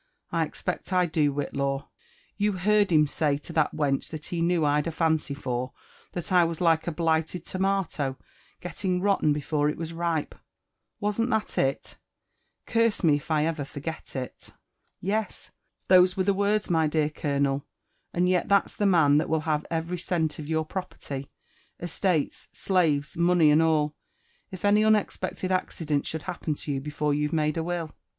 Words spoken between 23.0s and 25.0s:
money and all, if any